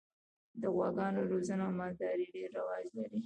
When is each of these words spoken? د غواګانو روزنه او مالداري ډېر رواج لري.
د 0.61 0.63
غواګانو 0.75 1.21
روزنه 1.31 1.63
او 1.67 1.75
مالداري 1.79 2.25
ډېر 2.35 2.49
رواج 2.59 2.85
لري. 2.97 3.19